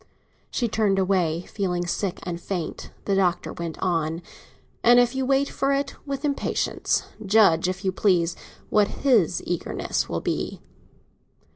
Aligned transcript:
She 0.49 0.67
turned 0.67 0.97
away, 0.97 1.41
feeling 1.47 1.85
sick 1.85 2.21
and 2.23 2.41
faint; 2.41 2.85
and 2.85 3.05
the 3.05 3.15
Doctor 3.15 3.53
went 3.53 3.77
on. 3.83 4.23
"And 4.83 4.99
if 4.99 5.13
you 5.13 5.27
wait 5.27 5.47
for 5.47 5.71
it 5.73 5.93
with 6.07 6.25
impatience, 6.25 7.03
judge, 7.23 7.69
if 7.69 7.85
you 7.85 7.91
please, 7.91 8.35
what 8.71 8.87
his 8.87 9.43
eagerness 9.45 10.09
will 10.09 10.21
be!" 10.21 10.59